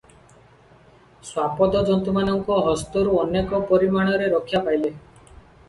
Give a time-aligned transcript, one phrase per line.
[1.27, 4.95] ଶ୍ୱାପଦ ଜନ୍ତୁମାନଙ୍କ ହସ୍ତରୁ ଅନେକ ପରିମାଣରେ ରକ୍ଷା ପାଇଲେ।